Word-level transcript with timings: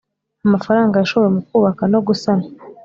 amafaranga 0.45 0.95
yashowe 1.01 1.27
mu 1.35 1.41
kubaka 1.47 1.83
no 1.91 1.99
gusana 2.07 2.45